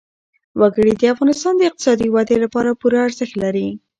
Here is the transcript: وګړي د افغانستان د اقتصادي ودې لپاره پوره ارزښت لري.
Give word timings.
وګړي 0.59 0.93
د 0.97 1.03
افغانستان 1.13 1.53
د 1.57 1.61
اقتصادي 1.69 2.07
ودې 2.11 2.37
لپاره 2.43 2.77
پوره 2.79 2.99
ارزښت 3.07 3.35
لري. 3.43 3.67